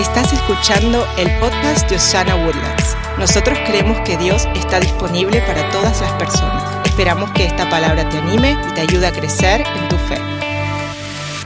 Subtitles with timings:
[0.00, 2.96] Estás escuchando el podcast de Osana Woodlands.
[3.18, 6.86] Nosotros creemos que Dios está disponible para todas las personas.
[6.86, 10.29] Esperamos que esta palabra te anime y te ayude a crecer en tu fe.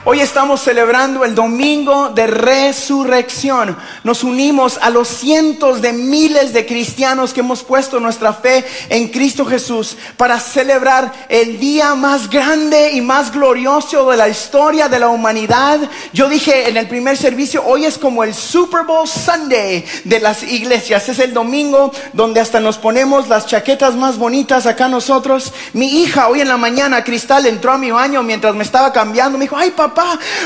[0.07, 3.75] Hoy estamos celebrando el domingo de resurrección.
[4.03, 9.09] Nos unimos a los cientos de miles de cristianos que hemos puesto nuestra fe en
[9.09, 14.99] Cristo Jesús para celebrar el día más grande y más glorioso de la historia de
[14.99, 15.81] la humanidad.
[16.13, 20.43] Yo dije en el primer servicio, hoy es como el Super Bowl Sunday de las
[20.43, 21.09] iglesias.
[21.09, 25.55] Es el domingo donde hasta nos ponemos las chaquetas más bonitas acá nosotros.
[25.73, 29.39] Mi hija hoy en la mañana, Cristal, entró a mi baño mientras me estaba cambiando.
[29.39, 29.94] Me dijo, ay papá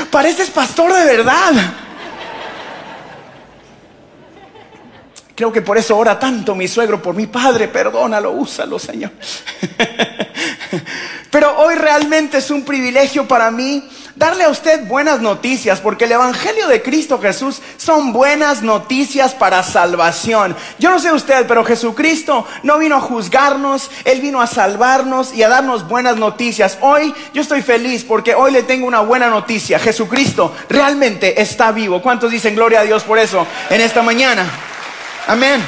[0.09, 1.53] pareces pastor de verdad.
[5.35, 9.11] Creo que por eso ora tanto mi suegro por mi padre, perdónalo, úsalo, Señor.
[11.31, 16.11] Pero hoy realmente es un privilegio para mí darle a usted buenas noticias, porque el
[16.11, 20.57] Evangelio de Cristo Jesús son buenas noticias para salvación.
[20.77, 25.41] Yo no sé usted, pero Jesucristo no vino a juzgarnos, Él vino a salvarnos y
[25.41, 26.77] a darnos buenas noticias.
[26.81, 29.79] Hoy yo estoy feliz porque hoy le tengo una buena noticia.
[29.79, 32.01] Jesucristo realmente está vivo.
[32.01, 34.45] ¿Cuántos dicen gloria a Dios por eso en esta mañana?
[35.27, 35.63] Amén.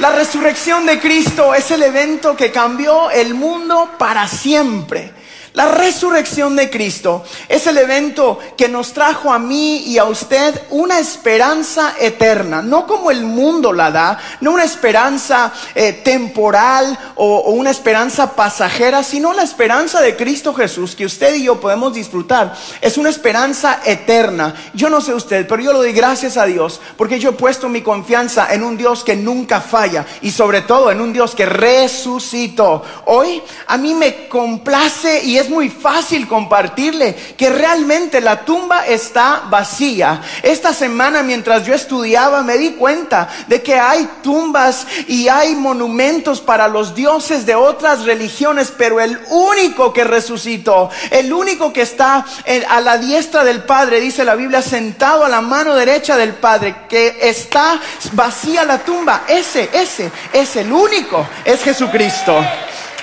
[0.00, 5.17] La resurrección de Cristo es el evento que cambió el mundo para siempre.
[5.58, 10.54] La resurrección de Cristo es el evento que nos trajo a mí y a usted
[10.70, 17.38] una esperanza eterna, no como el mundo la da, no una esperanza eh, temporal o,
[17.38, 21.92] o una esperanza pasajera, sino la esperanza de Cristo Jesús que usted y yo podemos
[21.92, 22.54] disfrutar.
[22.80, 24.54] Es una esperanza eterna.
[24.74, 27.68] Yo no sé usted, pero yo lo doy gracias a Dios porque yo he puesto
[27.68, 31.46] mi confianza en un Dios que nunca falla y sobre todo en un Dios que
[31.46, 32.84] resucitó.
[33.06, 39.44] Hoy a mí me complace y es muy fácil compartirle que realmente la tumba está
[39.48, 40.20] vacía.
[40.42, 46.40] Esta semana mientras yo estudiaba me di cuenta de que hay tumbas y hay monumentos
[46.40, 52.24] para los dioses de otras religiones, pero el único que resucitó, el único que está
[52.68, 56.74] a la diestra del Padre, dice la Biblia, sentado a la mano derecha del Padre,
[56.88, 57.80] que está
[58.12, 62.38] vacía la tumba, ese, ese, es el único, es Jesucristo.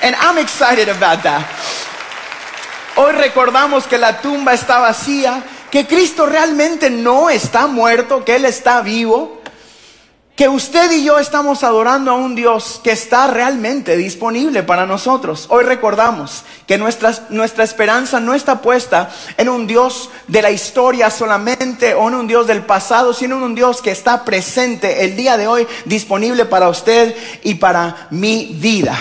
[0.01, 1.43] And I'm excited about that.
[2.97, 8.45] Hoy recordamos que la tumba está vacía, que Cristo realmente no está muerto, que Él
[8.45, 9.41] está vivo,
[10.37, 15.47] que usted y yo estamos adorando a un Dios que está realmente disponible para nosotros.
[15.49, 21.09] Hoy recordamos que nuestra, nuestra esperanza no está puesta en un Dios de la historia
[21.09, 25.17] solamente o en un Dios del pasado, sino en un Dios que está presente el
[25.17, 27.13] día de hoy, disponible para usted
[27.43, 28.97] y para mi vida.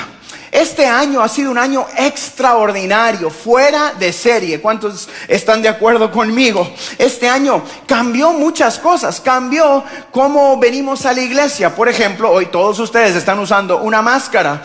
[0.54, 4.60] Este año ha sido un año extraordinario, fuera de serie.
[4.60, 6.70] ¿Cuántos están de acuerdo conmigo?
[6.96, 9.82] Este año cambió muchas cosas, cambió
[10.12, 11.74] cómo venimos a la iglesia.
[11.74, 14.62] Por ejemplo, hoy todos ustedes están usando una máscara.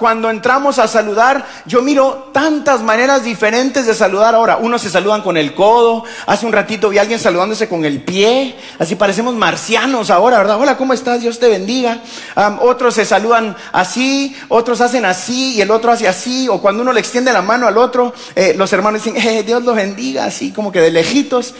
[0.00, 4.56] cuando entramos a saludar, yo miro tantas maneras diferentes de saludar ahora.
[4.56, 8.02] Unos se saludan con el codo, hace un ratito vi a alguien saludándose con el
[8.02, 10.60] pie, así parecemos marcianos ahora, ¿verdad?
[10.60, 11.20] Hola, ¿cómo estás?
[11.20, 12.00] Dios te bendiga.
[12.62, 16.82] otros se saludan así, otros hacen así así y el otro hace así, o cuando
[16.82, 20.24] uno le extiende la mano al otro, eh, los hermanos dicen, eh, Dios los bendiga,
[20.24, 21.54] así como que de lejitos.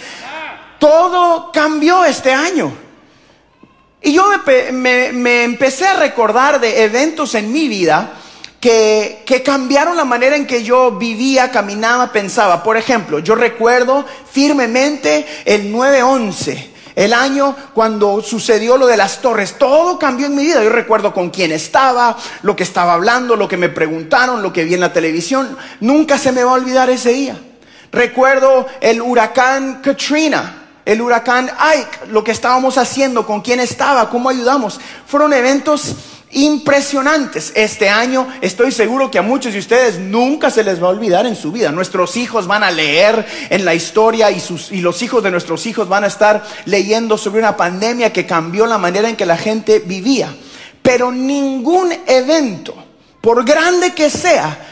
[0.79, 2.73] Todo cambió este año.
[4.03, 4.25] Y yo
[4.73, 8.15] me, me, empecé a recordar de eventos en mi vida
[8.59, 12.63] que, que, cambiaron la manera en que yo vivía, caminaba, pensaba.
[12.63, 16.70] Por ejemplo, yo recuerdo firmemente el 9-11
[17.01, 20.63] el año cuando sucedió lo de las torres, todo cambió en mi vida.
[20.63, 24.65] Yo recuerdo con quién estaba, lo que estaba hablando, lo que me preguntaron, lo que
[24.65, 25.57] vi en la televisión.
[25.81, 27.41] Nunca se me va a olvidar ese día.
[27.91, 34.29] Recuerdo el huracán Katrina, el huracán Ike, lo que estábamos haciendo, con quién estaba, cómo
[34.29, 34.79] ayudamos.
[35.07, 35.97] Fueron eventos
[36.33, 37.53] impresionantes.
[37.55, 41.27] Este año estoy seguro que a muchos de ustedes nunca se les va a olvidar
[41.27, 41.73] en su vida.
[41.73, 45.67] Nuestros hijos van a leer en la historia y, sus, y los hijos de nuestros
[45.67, 49.37] hijos van a estar leyendo sobre una pandemia que cambió la manera en que la
[49.37, 50.35] gente vivía.
[50.83, 52.75] Pero ningún evento,
[53.21, 54.67] por grande que sea,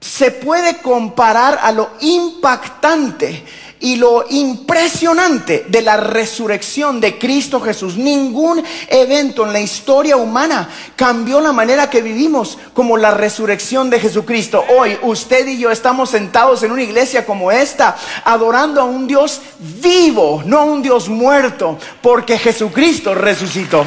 [0.00, 3.44] se puede comparar a lo impactante
[3.80, 7.96] y lo impresionante de la resurrección de Cristo Jesús.
[7.96, 13.98] Ningún evento en la historia humana cambió la manera que vivimos como la resurrección de
[13.98, 14.64] Jesucristo.
[14.76, 19.40] Hoy usted y yo estamos sentados en una iglesia como esta, adorando a un Dios
[19.58, 23.84] vivo, no a un Dios muerto, porque Jesucristo resucitó.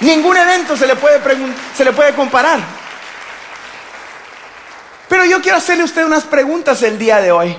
[0.00, 1.20] Ningún evento se le puede,
[1.76, 2.60] se le puede comparar.
[5.08, 7.56] Pero yo quiero hacerle a usted unas preguntas el día de hoy.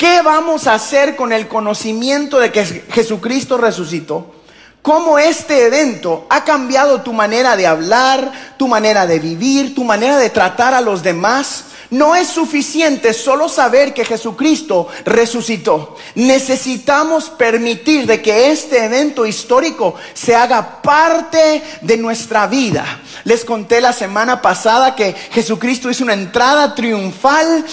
[0.00, 4.34] ¿Qué vamos a hacer con el conocimiento de que Jesucristo resucitó?
[4.80, 10.16] cómo este evento ha cambiado tu manera de hablar, tu manera de vivir, tu manera
[10.16, 11.64] de tratar a los demás.
[11.90, 15.96] No es suficiente solo saber que Jesucristo resucitó.
[16.14, 23.00] Necesitamos permitir de que este evento histórico se haga parte de nuestra vida.
[23.24, 27.64] Les conté la semana pasada que Jesucristo hizo una entrada triunfal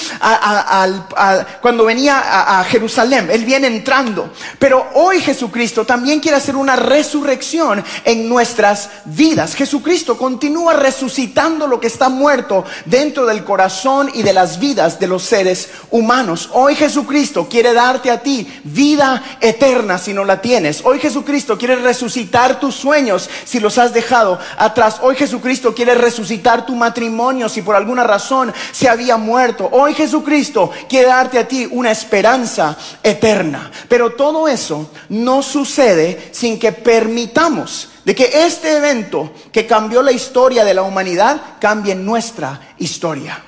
[1.62, 3.30] cuando venía a, a Jerusalén.
[3.32, 4.32] Él viene entrando.
[4.58, 9.54] Pero hoy Jesucristo también quiere hacer una resurrección en nuestras vidas.
[9.54, 15.08] Jesucristo continúa resucitando lo que está muerto dentro del corazón y de las vidas de
[15.08, 16.50] los seres humanos.
[16.54, 20.82] Hoy Jesucristo quiere darte a ti vida eterna si no la tienes.
[20.84, 24.98] Hoy Jesucristo quiere resucitar tus sueños si los has dejado atrás.
[25.02, 29.70] Hoy Jesucristo quiere resucitar tu matrimonio si por alguna razón se había muerto.
[29.72, 33.72] Hoy Jesucristo quiere darte a ti una esperanza eterna.
[33.88, 40.14] Pero todo eso no sucede sin que permitamos de que este evento que cambió la
[40.14, 43.44] historia de la humanidad cambie nuestra historia.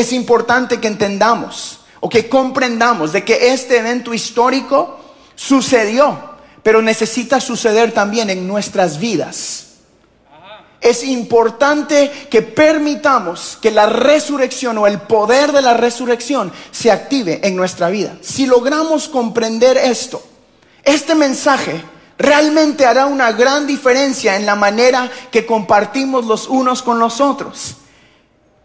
[0.00, 4.98] Es importante que entendamos o que comprendamos de que este evento histórico
[5.34, 6.18] sucedió,
[6.62, 9.66] pero necesita suceder también en nuestras vidas.
[10.80, 17.46] Es importante que permitamos que la resurrección o el poder de la resurrección se active
[17.46, 18.16] en nuestra vida.
[18.22, 20.22] Si logramos comprender esto,
[20.82, 21.84] este mensaje
[22.16, 27.76] realmente hará una gran diferencia en la manera que compartimos los unos con los otros.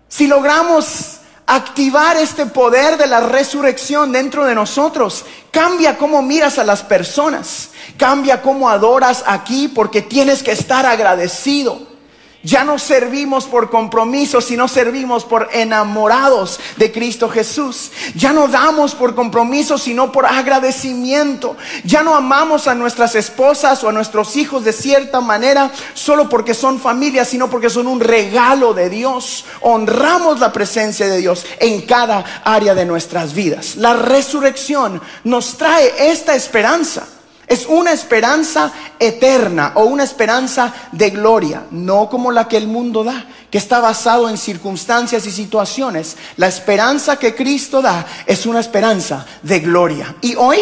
[0.08, 1.15] Si logramos
[1.48, 7.70] activar este poder de la resurrección dentro de nosotros, cambia cómo miras a las personas,
[7.98, 11.95] cambia cómo adoras aquí porque tienes que estar agradecido.
[12.46, 17.92] Ya no servimos por compromiso, sino servimos por enamorados de Cristo Jesús.
[18.14, 21.58] Ya no damos por compromiso, sino por agradecimiento.
[21.84, 26.54] Ya no amamos a nuestras esposas o a nuestros hijos de cierta manera solo porque
[26.54, 29.46] son familia, sino porque son un regalo de Dios.
[29.62, 33.76] Honramos la presencia de Dios en cada área de nuestras vidas.
[33.78, 37.08] La resurrección nos trae esta esperanza.
[37.48, 43.04] Es una esperanza eterna o una esperanza de gloria, no como la que el mundo
[43.04, 46.18] da, que está basado en circunstancias y situaciones.
[46.38, 50.16] La esperanza que Cristo da es una esperanza de gloria.
[50.22, 50.60] Y hoy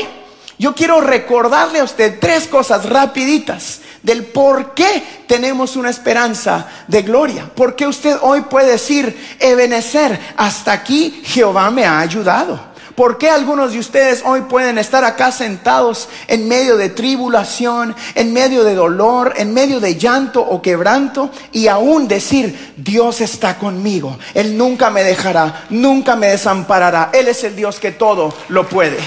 [0.59, 7.01] yo quiero recordarle a usted tres cosas rapiditas del por qué tenemos una esperanza de
[7.01, 7.49] gloria.
[7.55, 12.72] Porque usted hoy puede decir, Ebenecer, hasta aquí Jehová me ha ayudado.
[12.95, 18.33] ¿Por qué algunos de ustedes hoy pueden estar acá sentados en medio de tribulación, en
[18.33, 24.19] medio de dolor, en medio de llanto o quebranto y aún decir, Dios está conmigo,
[24.35, 28.99] Él nunca me dejará, nunca me desamparará, Él es el Dios que todo lo puede?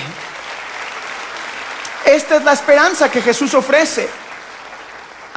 [2.04, 4.08] Esta es la esperanza que Jesús ofrece.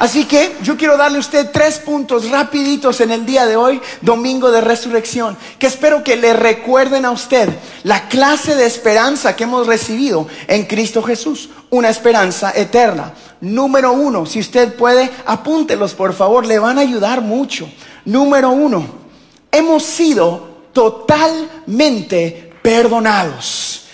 [0.00, 3.82] Así que yo quiero darle a usted tres puntos rapiditos en el día de hoy,
[4.00, 7.50] domingo de resurrección, que espero que le recuerden a usted
[7.82, 13.12] la clase de esperanza que hemos recibido en Cristo Jesús, una esperanza eterna.
[13.42, 17.70] Número uno, si usted puede, apúntelos por favor, le van a ayudar mucho.
[18.06, 18.86] Número uno,
[19.52, 23.84] hemos sido totalmente perdonados.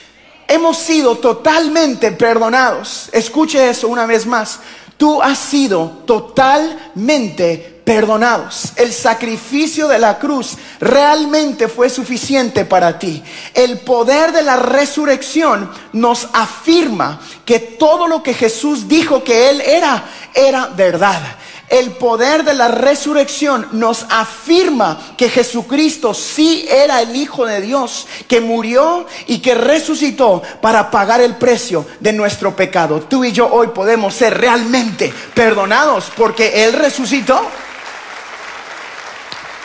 [0.47, 3.09] Hemos sido totalmente perdonados.
[3.13, 4.61] Escuche eso una vez más.
[4.97, 8.73] Tú has sido totalmente perdonados.
[8.77, 13.23] El sacrificio de la cruz realmente fue suficiente para ti.
[13.55, 19.61] El poder de la resurrección nos afirma que todo lo que Jesús dijo que Él
[19.61, 21.23] era, era verdad.
[21.69, 28.07] El poder de la resurrección nos afirma que Jesucristo sí era el Hijo de Dios,
[28.29, 33.01] que murió y que resucitó para pagar el precio de nuestro pecado.
[33.01, 37.41] Tú y yo hoy podemos ser realmente perdonados porque Él resucitó.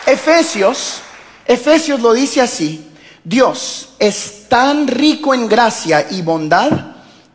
[0.08, 1.02] Efesios,
[1.46, 2.92] Efesios lo dice así,
[3.24, 6.72] Dios es tan rico en gracia y bondad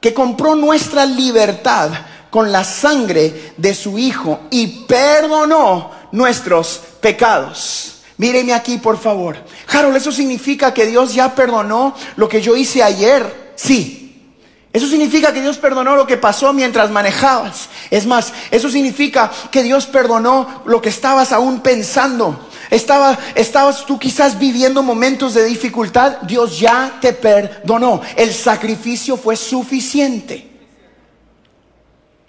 [0.01, 1.91] que compró nuestra libertad
[2.37, 8.03] con la sangre de su Hijo y perdonó nuestros pecados.
[8.19, 9.39] Míreme aquí, por favor.
[9.73, 13.55] Harold, ¿eso significa que Dios ya perdonó lo que yo hice ayer?
[13.57, 14.35] Sí.
[14.71, 17.71] Eso significa que Dios perdonó lo que pasó mientras manejabas.
[17.91, 22.51] Es más, eso significa que Dios perdonó lo que estabas aún pensando.
[22.69, 26.19] Estaba, estabas tú quizás viviendo momentos de dificultad.
[26.21, 28.03] Dios ya te perdonó.
[28.15, 30.56] El sacrificio fue suficiente.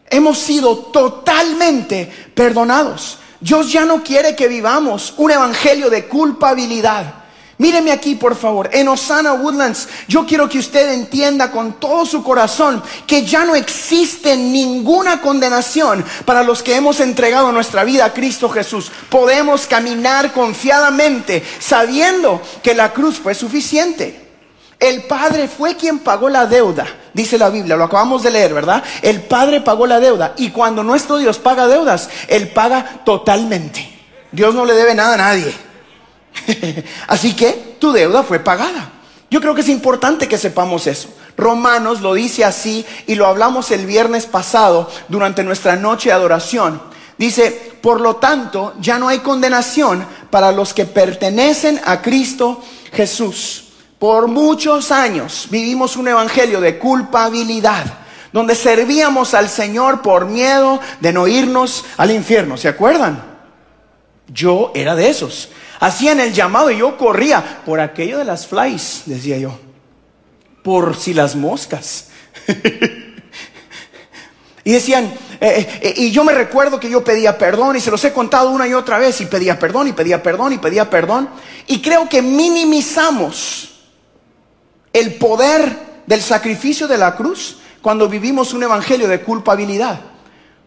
[0.09, 3.19] Hemos sido totalmente perdonados.
[3.39, 7.13] Dios ya no quiere que vivamos un evangelio de culpabilidad.
[7.59, 8.69] Míreme aquí, por favor.
[8.71, 13.55] En Osana Woodlands, yo quiero que usted entienda con todo su corazón que ya no
[13.55, 18.91] existe ninguna condenación para los que hemos entregado nuestra vida a Cristo Jesús.
[19.09, 24.27] Podemos caminar confiadamente sabiendo que la cruz fue suficiente.
[24.79, 26.85] El Padre fue quien pagó la deuda,
[27.17, 28.83] dice la Biblia, lo acabamos de leer, ¿verdad?
[29.01, 33.91] El Padre pagó la deuda y cuando nuestro Dios paga deudas, Él paga totalmente.
[34.31, 35.51] Dios no le debe nada a nadie.
[37.07, 38.91] Así que tu deuda fue pagada.
[39.31, 41.09] Yo creo que es importante que sepamos eso.
[41.35, 46.81] Romanos lo dice así y lo hablamos el viernes pasado durante nuestra noche de adoración.
[47.17, 53.66] Dice, por lo tanto, ya no hay condenación para los que pertenecen a Cristo Jesús.
[53.99, 57.85] Por muchos años vivimos un evangelio de culpabilidad,
[58.31, 62.57] donde servíamos al Señor por miedo de no irnos al infierno.
[62.57, 63.23] ¿Se acuerdan?
[64.27, 65.49] Yo era de esos.
[65.79, 69.57] Hacían el llamado y yo corría por aquello de las flies, decía yo.
[70.61, 72.09] Por si las moscas.
[74.63, 75.05] y decían,
[75.41, 78.51] eh, eh, y yo me recuerdo que yo pedía perdón y se los he contado
[78.51, 81.29] una y otra vez y pedía perdón y pedía perdón y pedía perdón.
[81.65, 83.73] Y creo que minimizamos
[84.93, 89.99] el poder del sacrificio de la cruz cuando vivimos un evangelio de culpabilidad.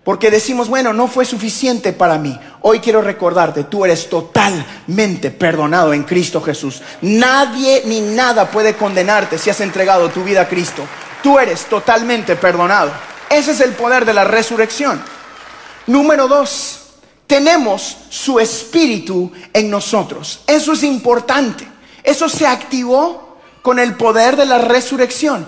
[0.04, 2.38] Porque decimos, bueno, no fue suficiente para mí.
[2.62, 6.80] Hoy quiero recordarte, tú eres totalmente perdonado en Cristo Jesús.
[7.02, 10.86] Nadie ni nada puede condenarte si has entregado tu vida a Cristo.
[11.22, 12.90] Tú eres totalmente perdonado.
[13.28, 15.02] Ese es el poder de la resurrección.
[15.86, 16.80] Número dos,
[17.26, 20.40] tenemos su espíritu en nosotros.
[20.46, 21.68] Eso es importante.
[22.02, 23.29] Eso se activó
[23.62, 25.46] con el poder de la resurrección.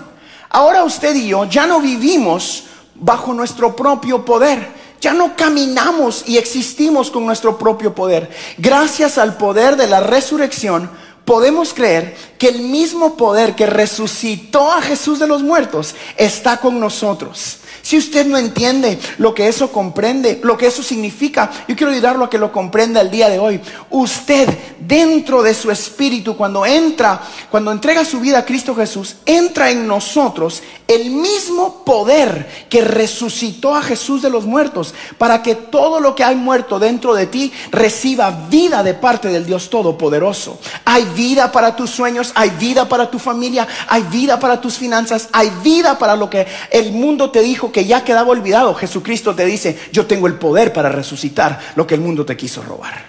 [0.49, 2.65] Ahora usted y yo ya no vivimos
[2.95, 4.83] bajo nuestro propio poder.
[5.01, 8.29] Ya no caminamos y existimos con nuestro propio poder.
[8.57, 10.89] Gracias al poder de la resurrección,
[11.25, 16.79] podemos creer que el mismo poder que resucitó a Jesús de los muertos está con
[16.79, 17.57] nosotros.
[17.83, 22.23] Si usted no entiende lo que eso comprende, lo que eso significa, yo quiero ayudarlo
[22.23, 23.59] a que lo comprenda el día de hoy.
[23.89, 24.47] Usted
[24.79, 27.21] dentro de su espíritu, cuando entra,
[27.51, 33.75] cuando entrega su vida a Cristo Jesús, entra en nosotros el mismo poder que resucitó
[33.75, 37.51] a Jesús de los muertos, para que todo lo que hay muerto dentro de ti
[37.69, 40.57] reciba vida de parte del Dios Todopoderoso.
[40.85, 45.27] Hay vida para tus sueños, hay vida para tu familia, hay vida para tus finanzas,
[45.33, 49.45] hay vida para lo que el mundo te dijo que ya quedaba olvidado, Jesucristo te
[49.45, 53.03] dice, yo tengo el poder para resucitar lo que el mundo te quiso robar.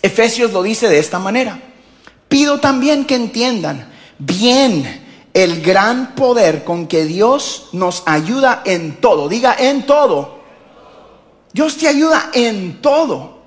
[0.00, 1.60] Efesios lo dice de esta manera.
[2.28, 5.02] Pido también que entiendan bien
[5.34, 9.28] el gran poder con que Dios nos ayuda en todo.
[9.28, 10.40] Diga en todo.
[11.52, 13.42] Dios te ayuda en todo.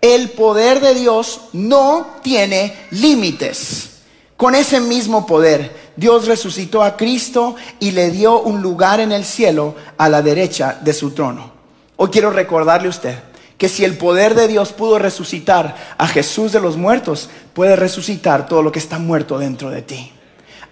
[0.00, 3.89] El poder de Dios no tiene límites.
[4.40, 9.26] Con ese mismo poder Dios resucitó a Cristo y le dio un lugar en el
[9.26, 11.52] cielo a la derecha de su trono.
[11.96, 13.18] Hoy quiero recordarle a usted
[13.58, 18.46] que si el poder de Dios pudo resucitar a Jesús de los muertos, puede resucitar
[18.46, 20.10] todo lo que está muerto dentro de ti.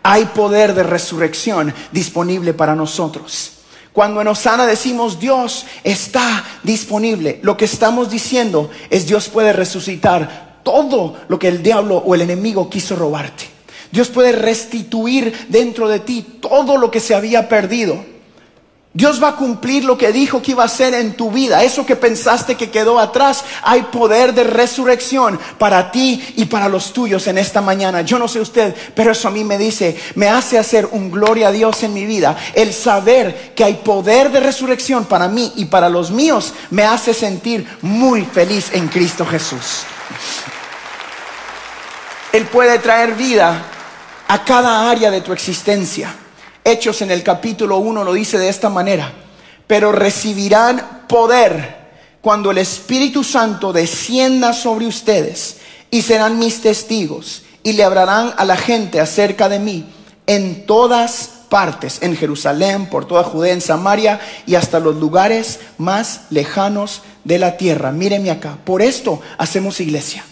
[0.02, 3.52] Hay poder de resurrección disponible para nosotros.
[3.92, 10.60] Cuando en Osana decimos Dios está disponible, lo que estamos diciendo es Dios puede resucitar
[10.62, 13.57] todo lo que el diablo o el enemigo quiso robarte.
[13.90, 18.04] Dios puede restituir dentro de ti todo lo que se había perdido.
[18.98, 21.62] Dios va a cumplir lo que dijo que iba a hacer en tu vida.
[21.62, 26.92] Eso que pensaste que quedó atrás, hay poder de resurrección para ti y para los
[26.92, 28.00] tuyos en esta mañana.
[28.00, 31.48] Yo no sé usted, pero eso a mí me dice, me hace hacer un gloria
[31.48, 32.36] a Dios en mi vida.
[32.54, 37.14] El saber que hay poder de resurrección para mí y para los míos me hace
[37.14, 39.82] sentir muy feliz en Cristo Jesús.
[42.32, 43.77] Él puede traer vida
[44.28, 46.14] a cada área de tu existencia.
[46.62, 49.10] Hechos en el capítulo 1 lo dice de esta manera,
[49.66, 51.78] pero recibirán poder
[52.20, 55.56] cuando el Espíritu Santo descienda sobre ustedes
[55.90, 59.86] y serán mis testigos y le hablarán a la gente acerca de mí
[60.26, 66.22] en todas partes, en Jerusalén, por toda Judea, en Samaria y hasta los lugares más
[66.28, 67.92] lejanos de la tierra.
[67.92, 70.22] Míreme acá, por esto hacemos iglesia.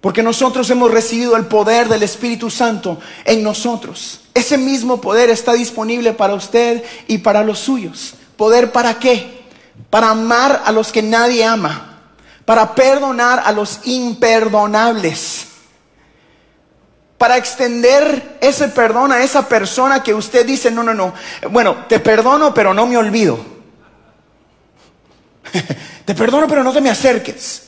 [0.00, 4.20] Porque nosotros hemos recibido el poder del Espíritu Santo en nosotros.
[4.32, 8.14] Ese mismo poder está disponible para usted y para los suyos.
[8.36, 9.46] ¿Poder para qué?
[9.90, 11.98] Para amar a los que nadie ama.
[12.44, 15.46] Para perdonar a los imperdonables.
[17.18, 21.12] Para extender ese perdón a esa persona que usted dice, no, no, no.
[21.50, 23.40] Bueno, te perdono, pero no me olvido.
[26.04, 27.67] te perdono, pero no te me acerques.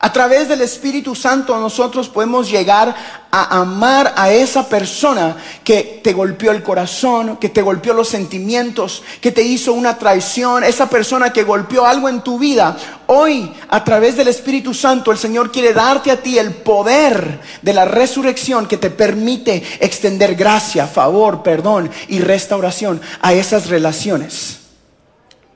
[0.00, 2.94] A través del Espíritu Santo nosotros podemos llegar
[3.32, 9.02] a amar a esa persona que te golpeó el corazón, que te golpeó los sentimientos,
[9.20, 12.76] que te hizo una traición, esa persona que golpeó algo en tu vida.
[13.08, 17.74] Hoy, a través del Espíritu Santo, el Señor quiere darte a ti el poder de
[17.74, 24.58] la resurrección que te permite extender gracia, favor, perdón y restauración a esas relaciones.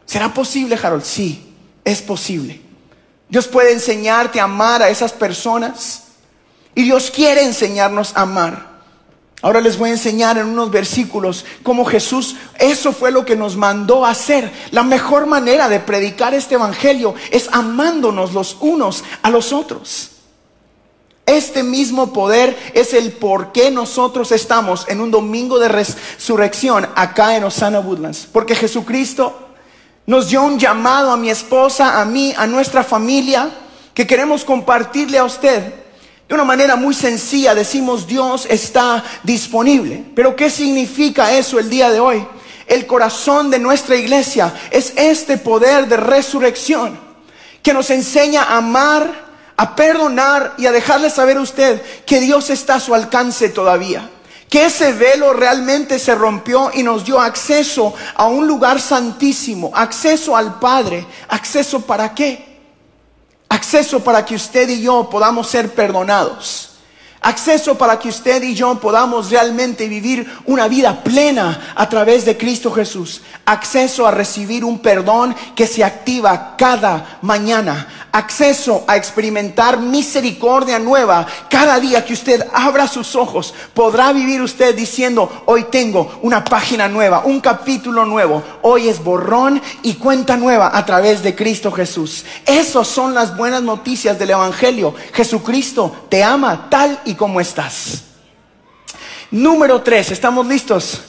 [0.05, 1.05] ¿Será posible, Harold?
[1.05, 2.62] Sí, es posible.
[3.33, 6.03] Dios puede enseñarte a amar a esas personas.
[6.75, 8.73] Y Dios quiere enseñarnos a amar.
[9.41, 13.57] Ahora les voy a enseñar en unos versículos cómo Jesús, eso fue lo que nos
[13.57, 14.53] mandó a hacer.
[14.71, 20.11] La mejor manera de predicar este Evangelio es amándonos los unos a los otros.
[21.25, 27.35] Este mismo poder es el por qué nosotros estamos en un domingo de resurrección acá
[27.35, 28.29] en Osana Woodlands.
[28.31, 29.52] Porque Jesucristo
[30.07, 33.51] nos dio un llamado a mi esposa, a mí, a nuestra familia,
[33.95, 35.75] que queremos compartirle a usted.
[36.29, 40.05] De una manera muy sencilla decimos Dios está disponible.
[40.15, 42.27] Pero ¿qué significa eso el día de hoy?
[42.67, 46.99] El corazón de nuestra iglesia es este poder de resurrección
[47.63, 49.13] que nos enseña a amar,
[49.57, 54.09] a perdonar y a dejarle saber a usted que Dios está a su alcance todavía
[54.53, 60.37] que ese velo realmente se rompió y nos dio acceso a un lugar santísimo, acceso
[60.37, 62.61] al Padre, acceso para qué?
[63.49, 66.72] Acceso para que usted y yo podamos ser perdonados.
[67.23, 72.37] Acceso para que usted y yo podamos realmente vivir una vida plena a través de
[72.37, 73.23] Cristo Jesús.
[73.47, 81.27] Acceso a recibir un perdón que se activa cada mañana acceso a experimentar misericordia nueva
[81.49, 83.55] cada día que usted abra sus ojos.
[83.75, 88.43] Podrá vivir usted diciendo, hoy tengo una página nueva, un capítulo nuevo.
[88.61, 92.25] Hoy es borrón y cuenta nueva a través de Cristo Jesús.
[92.45, 94.95] Esas son las buenas noticias del Evangelio.
[95.15, 98.05] Jesucristo te ama tal y como estás.
[99.31, 101.01] Número tres, ¿estamos listos?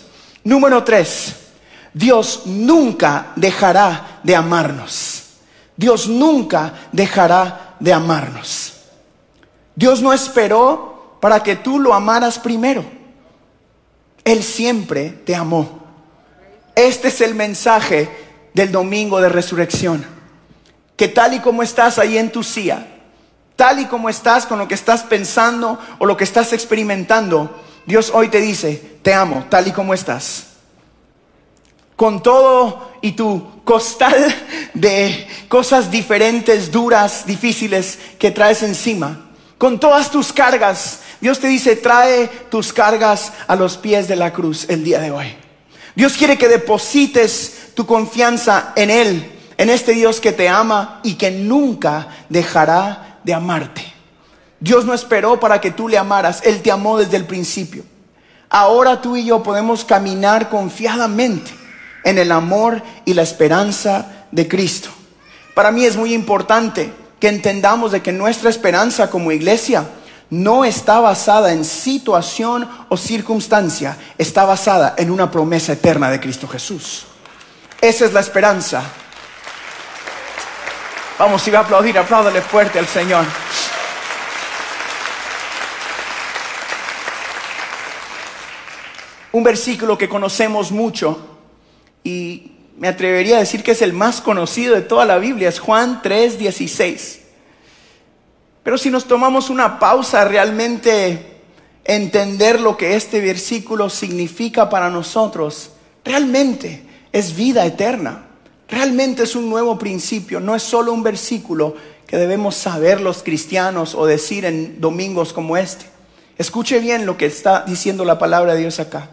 [0.43, 1.35] Número tres,
[1.93, 5.23] Dios nunca dejará de amarnos.
[5.75, 8.73] Dios nunca dejará de amarnos.
[9.75, 12.85] Dios no esperó para que tú lo amaras primero.
[14.23, 15.83] Él siempre te amó.
[16.75, 18.09] Este es el mensaje
[18.53, 20.05] del domingo de resurrección.
[20.95, 22.92] Que tal y como estás ahí en tu silla,
[23.55, 28.11] tal y como estás con lo que estás pensando o lo que estás experimentando, Dios
[28.13, 30.53] hoy te dice, te amo, tal y como estás
[31.95, 34.13] con todo y tu costal
[34.73, 41.75] de cosas diferentes, duras, difíciles que traes encima, con todas tus cargas, Dios te dice,
[41.75, 45.33] trae tus cargas a los pies de la cruz el día de hoy.
[45.95, 51.13] Dios quiere que deposites tu confianza en Él, en este Dios que te ama y
[51.13, 53.93] que nunca dejará de amarte.
[54.59, 57.83] Dios no esperó para que tú le amaras, Él te amó desde el principio.
[58.49, 61.51] Ahora tú y yo podemos caminar confiadamente
[62.03, 64.89] en el amor y la esperanza de Cristo.
[65.53, 69.85] Para mí es muy importante que entendamos de que nuestra esperanza como iglesia
[70.29, 76.47] no está basada en situación o circunstancia, está basada en una promesa eterna de Cristo
[76.47, 77.05] Jesús.
[77.79, 78.81] Esa es la esperanza.
[81.19, 83.23] Vamos, si va a aplaudir, apláudale fuerte al Señor.
[89.31, 91.19] Un versículo que conocemos mucho
[92.03, 95.59] y me atrevería a decir que es el más conocido de toda la Biblia, es
[95.59, 97.19] Juan 3:16.
[98.63, 101.41] Pero si nos tomamos una pausa realmente
[101.83, 105.71] entender lo que este versículo significa para nosotros,
[106.03, 108.32] realmente es vida eterna.
[108.67, 111.75] Realmente es un nuevo principio, no es solo un versículo
[112.07, 115.85] que debemos saber los cristianos o decir en domingos como este.
[116.37, 119.09] Escuche bien lo que está diciendo la palabra de Dios acá.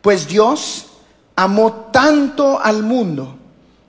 [0.00, 0.86] Pues Dios
[1.36, 3.36] amó tanto al mundo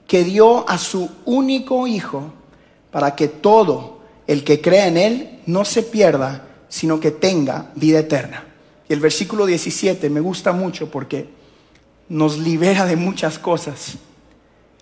[0.06, 2.32] que dio a su único Hijo
[2.90, 8.00] para que todo el que crea en Él no se pierda, sino que tenga vida
[8.00, 8.44] eterna.
[8.88, 11.28] Y el versículo 17 me gusta mucho porque
[12.08, 13.98] nos libera de muchas cosas.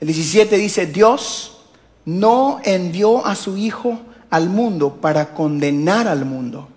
[0.01, 1.59] El 17 dice, Dios
[2.05, 3.99] no envió a su Hijo
[4.31, 6.69] al mundo para condenar al mundo,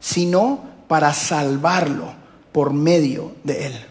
[0.00, 2.12] sino para salvarlo
[2.52, 3.86] por medio de Él.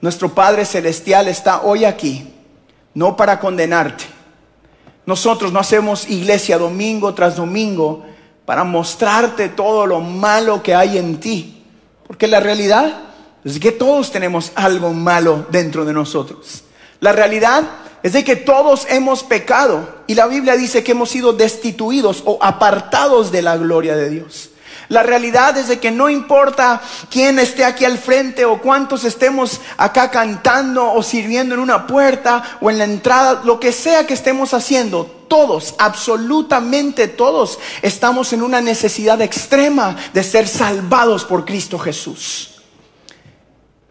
[0.00, 2.30] Nuestro Padre Celestial está hoy aquí,
[2.94, 4.04] no para condenarte.
[5.06, 8.04] Nosotros no hacemos iglesia domingo tras domingo
[8.44, 11.62] para mostrarte todo lo malo que hay en ti.
[12.06, 13.00] Porque la realidad
[13.44, 16.64] es que todos tenemos algo malo dentro de nosotros.
[17.00, 17.64] La realidad
[18.04, 22.38] es de que todos hemos pecado y la Biblia dice que hemos sido destituidos o
[22.42, 24.50] apartados de la gloria de Dios.
[24.90, 29.62] La realidad es de que no importa quién esté aquí al frente o cuántos estemos
[29.78, 34.12] acá cantando o sirviendo en una puerta o en la entrada, lo que sea que
[34.12, 41.78] estemos haciendo, todos, absolutamente todos, estamos en una necesidad extrema de ser salvados por Cristo
[41.78, 42.53] Jesús.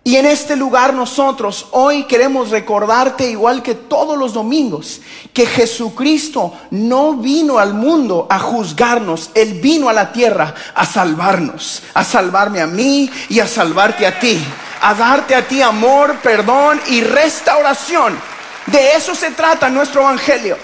[0.05, 4.99] Y en este lugar nosotros hoy queremos recordarte, igual que todos los domingos,
[5.31, 11.83] que Jesucristo no vino al mundo a juzgarnos, Él vino a la tierra a salvarnos,
[11.93, 14.43] a salvarme a mí y a salvarte a ti,
[14.81, 18.19] a darte a ti amor, perdón y restauración.
[18.65, 20.57] De eso se trata nuestro Evangelio.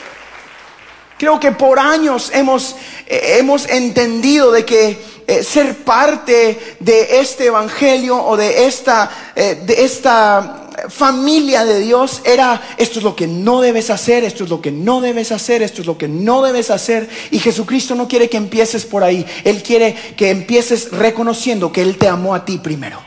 [1.17, 2.77] Creo que por años hemos,
[3.09, 9.83] hemos entendido de que eh, ser parte de este evangelio o de esta, eh, de
[9.83, 14.61] esta familia de Dios era esto es lo que no debes hacer, esto es lo
[14.61, 17.09] que no debes hacer, esto es lo que no debes hacer.
[17.31, 21.97] Y Jesucristo no quiere que empieces por ahí, Él quiere que empieces reconociendo que Él
[21.97, 23.01] te amó a ti primero.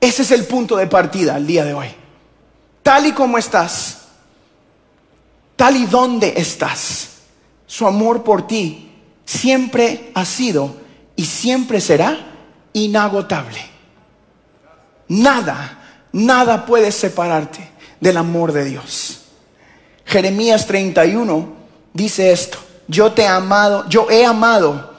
[0.00, 1.88] Ese es el punto de partida al día de hoy.
[2.82, 3.98] Tal y como estás,
[5.56, 7.08] tal y donde estás,
[7.66, 8.85] su amor por ti
[9.26, 10.76] siempre ha sido
[11.16, 12.16] y siempre será
[12.72, 13.60] inagotable.
[15.08, 15.78] Nada,
[16.12, 17.68] nada puede separarte
[18.00, 19.22] del amor de Dios.
[20.06, 21.48] Jeremías 31
[21.92, 22.58] dice esto,
[22.88, 24.94] yo te he amado, yo he amado,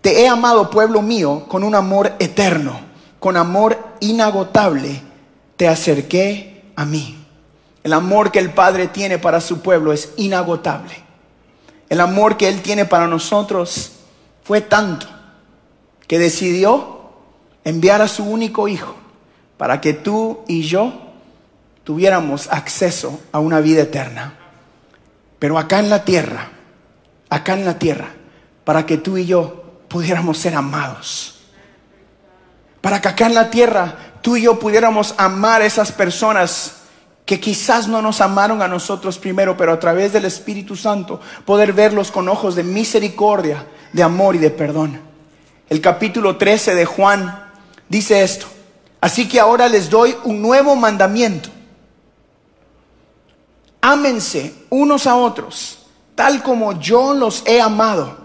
[0.00, 2.80] te he amado pueblo mío con un amor eterno,
[3.18, 5.02] con amor inagotable,
[5.56, 7.16] te acerqué a mí.
[7.82, 11.09] El amor que el Padre tiene para su pueblo es inagotable.
[11.90, 13.92] El amor que Él tiene para nosotros
[14.44, 15.06] fue tanto
[16.06, 17.00] que decidió
[17.64, 18.94] enviar a su único hijo
[19.56, 20.94] para que tú y yo
[21.84, 24.34] tuviéramos acceso a una vida eterna.
[25.40, 26.48] Pero acá en la tierra,
[27.28, 28.10] acá en la tierra,
[28.64, 31.40] para que tú y yo pudiéramos ser amados.
[32.80, 36.79] Para que acá en la tierra tú y yo pudiéramos amar a esas personas
[37.30, 41.72] que quizás no nos amaron a nosotros primero, pero a través del Espíritu Santo poder
[41.72, 45.10] verlos con ojos de misericordia, de amor y de perdón
[45.70, 47.44] el capítulo 13 de Juan,
[47.88, 48.46] dice esto.
[49.00, 51.48] Así que ahora les doy un nuevo mandamiento.
[53.80, 58.18] Ámense unos a otros, tal como yo los he amado.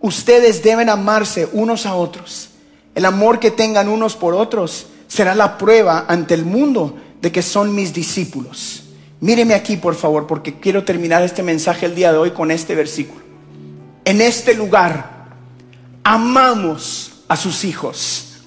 [0.00, 2.48] Ustedes deben amarse unos a otros.
[2.94, 7.42] El amor que tengan unos por otros será la prueba ante el mundo de que
[7.42, 8.84] son mis discípulos.
[9.20, 12.74] Míreme aquí, por favor, porque quiero terminar este mensaje el día de hoy con este
[12.74, 13.20] versículo.
[14.04, 15.26] En este lugar
[16.04, 18.38] amamos a sus hijos.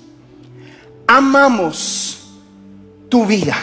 [1.08, 2.32] Amamos
[3.10, 3.56] tu vida.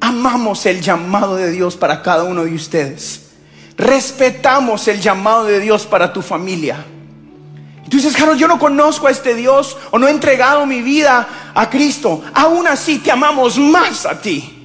[0.00, 3.30] Amamos el llamado de Dios para cada uno de ustedes.
[3.76, 6.84] Respetamos el llamado de Dios para tu familia.
[7.88, 11.52] Tú dices, Carlos, yo no conozco a este Dios o no he entregado mi vida
[11.54, 12.22] a Cristo.
[12.34, 14.56] Aún así te amamos más a ti.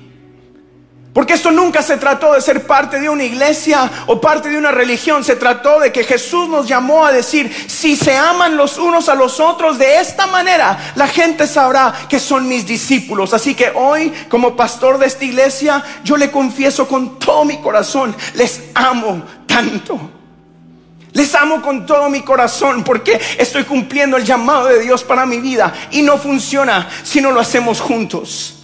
[1.13, 4.71] Porque esto nunca se trató de ser parte de una iglesia o parte de una
[4.71, 5.25] religión.
[5.25, 9.15] Se trató de que Jesús nos llamó a decir, si se aman los unos a
[9.15, 13.33] los otros de esta manera, la gente sabrá que son mis discípulos.
[13.33, 18.15] Así que hoy, como pastor de esta iglesia, yo le confieso con todo mi corazón,
[18.35, 20.20] les amo tanto.
[21.13, 25.39] Les amo con todo mi corazón porque estoy cumpliendo el llamado de Dios para mi
[25.39, 28.57] vida y no funciona si no lo hacemos juntos.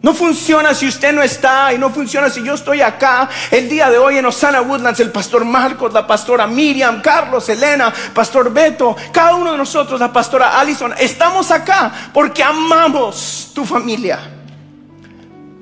[0.00, 3.28] No funciona si usted no está y no funciona si yo estoy acá.
[3.50, 7.92] El día de hoy en Osana Woodlands, el pastor Marcos, la pastora Miriam, Carlos, Elena,
[8.14, 14.20] pastor Beto, cada uno de nosotros, la pastora Allison, estamos acá porque amamos tu familia.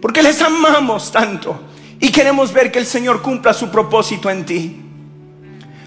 [0.03, 1.59] Porque les amamos tanto
[1.99, 4.86] y queremos ver que el Señor cumpla su propósito en ti.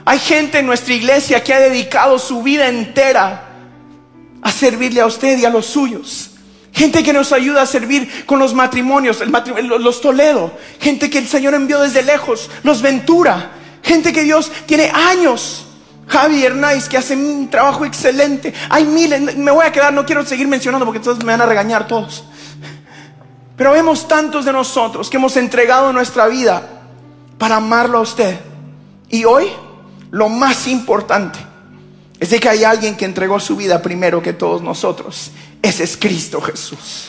[0.10, 3.46] Hay gente en nuestra iglesia que ha dedicado su vida entera
[4.42, 6.32] a servirle a usted y a los suyos.
[6.72, 10.52] Gente que nos ayuda a servir con los matrimonios, los Toledo.
[10.80, 13.52] Gente que el Señor envió desde lejos, los Ventura.
[13.84, 15.68] Gente que Dios tiene años.
[16.08, 18.52] Javi Hernández que hace un trabajo excelente.
[18.72, 21.46] Hay miles, me voy a quedar, no quiero seguir mencionando porque entonces me van a
[21.46, 22.24] regañar todos.
[23.56, 26.68] Pero vemos tantos de nosotros que hemos entregado nuestra vida
[27.38, 28.40] para amarlo a usted.
[29.12, 29.52] Y hoy,
[30.12, 31.40] lo más importante
[32.20, 35.32] es de que hay alguien que entregó su vida primero que todos nosotros.
[35.62, 37.08] Ese es Cristo Jesús.